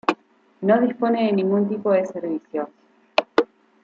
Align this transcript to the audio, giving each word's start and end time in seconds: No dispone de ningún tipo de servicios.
No 0.61 0.81
dispone 0.81 1.25
de 1.27 1.31
ningún 1.31 1.69
tipo 1.69 1.91
de 1.91 2.07
servicios. 2.07 2.67